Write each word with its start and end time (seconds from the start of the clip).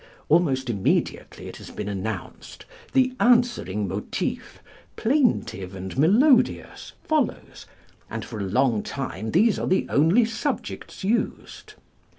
Almost 0.29 0.67
immediately 0.67 1.47
it 1.47 1.57
has 1.57 1.69
been 1.69 1.87
announced 1.87 2.65
the 2.93 3.13
answering 3.19 3.87
motif, 3.87 4.57
plaintive 4.95 5.75
and 5.75 5.95
melodious, 5.95 6.93
follows, 7.03 7.67
and 8.09 8.25
for 8.25 8.39
a 8.39 8.43
long 8.49 8.81
time 8.81 9.29
these 9.29 9.59
are 9.59 9.67
the 9.67 9.85
only 9.89 10.25
subjects 10.25 11.03
used. 11.03 11.75